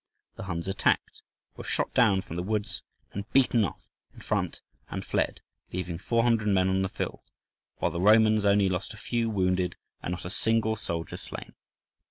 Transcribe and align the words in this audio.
The 0.35 0.45
Huns 0.45 0.67
attacked, 0.67 1.21
were 1.55 1.63
shot 1.63 1.93
down 1.93 2.23
from 2.23 2.35
the 2.35 2.41
woods 2.41 2.81
and 3.11 3.31
beaten 3.33 3.63
off 3.63 3.83
in 4.15 4.21
front, 4.21 4.61
and 4.89 5.05
fled 5.05 5.41
leaving 5.71 5.99
400 5.99 6.47
men 6.47 6.69
on 6.69 6.81
the 6.81 6.89
field, 6.89 7.21
while 7.77 7.91
the 7.91 8.01
Romans 8.01 8.43
only 8.43 8.67
lost 8.67 8.95
a 8.95 8.97
few 8.97 9.29
wounded 9.29 9.75
and 10.01 10.13
not 10.13 10.25
a 10.25 10.31
single 10.31 10.75
soldier 10.75 11.17
slain. 11.17 11.53